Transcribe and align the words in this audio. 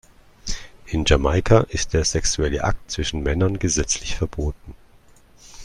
In 0.87 1.05
Jamaika 1.05 1.59
ist 1.69 1.93
der 1.93 2.05
sexuelle 2.05 2.63
Akt 2.63 2.89
zwischen 2.89 3.21
Männern 3.21 3.59
gesetzlich 3.59 4.15
verboten. 4.15 4.73